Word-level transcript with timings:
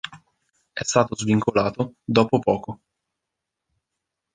È 0.73 0.81
stato 0.83 1.15
svincolato 1.15 1.93
dopo 2.05 2.39
poco. 2.39 2.79